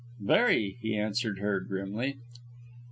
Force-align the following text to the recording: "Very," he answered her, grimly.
"Very," 0.19 0.79
he 0.81 0.97
answered 0.97 1.37
her, 1.37 1.59
grimly. 1.59 2.17